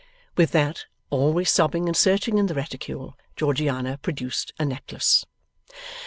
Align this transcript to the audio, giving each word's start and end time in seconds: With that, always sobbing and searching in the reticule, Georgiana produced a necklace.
With 0.35 0.49
that, 0.53 0.85
always 1.11 1.51
sobbing 1.51 1.87
and 1.87 1.95
searching 1.95 2.39
in 2.39 2.47
the 2.47 2.55
reticule, 2.55 3.15
Georgiana 3.35 3.99
produced 4.01 4.51
a 4.57 4.65
necklace. 4.65 5.27